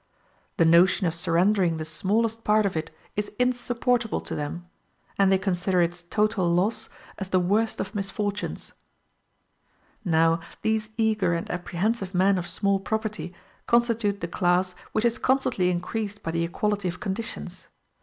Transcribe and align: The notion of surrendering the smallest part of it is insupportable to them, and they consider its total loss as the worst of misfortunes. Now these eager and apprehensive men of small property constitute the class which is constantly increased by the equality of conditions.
The 0.57 0.65
notion 0.65 1.05
of 1.05 1.13
surrendering 1.13 1.77
the 1.77 1.85
smallest 1.85 2.43
part 2.43 2.65
of 2.65 2.75
it 2.75 2.89
is 3.15 3.31
insupportable 3.37 4.19
to 4.21 4.33
them, 4.33 4.67
and 5.19 5.31
they 5.31 5.37
consider 5.37 5.79
its 5.79 6.01
total 6.01 6.51
loss 6.51 6.89
as 7.19 7.29
the 7.29 7.39
worst 7.39 7.79
of 7.79 7.93
misfortunes. 7.93 8.73
Now 10.03 10.39
these 10.63 10.89
eager 10.97 11.35
and 11.35 11.47
apprehensive 11.51 12.15
men 12.15 12.39
of 12.39 12.47
small 12.47 12.79
property 12.79 13.35
constitute 13.67 14.21
the 14.21 14.27
class 14.27 14.73
which 14.91 15.05
is 15.05 15.19
constantly 15.19 15.69
increased 15.69 16.23
by 16.23 16.31
the 16.31 16.45
equality 16.45 16.87
of 16.87 16.99
conditions. 16.99 17.67